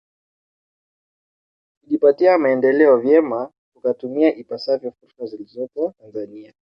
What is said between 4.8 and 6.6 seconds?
fursa zilizopo Tanzania